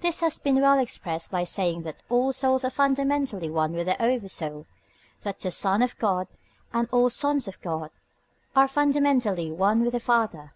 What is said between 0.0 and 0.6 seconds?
This has